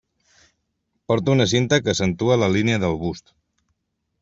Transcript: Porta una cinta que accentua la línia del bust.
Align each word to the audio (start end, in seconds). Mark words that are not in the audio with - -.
Porta 1.11 1.35
una 1.35 1.47
cinta 1.51 1.79
que 1.83 1.93
accentua 1.95 2.39
la 2.45 2.51
línia 2.57 2.83
del 2.87 2.99
bust. 3.05 3.33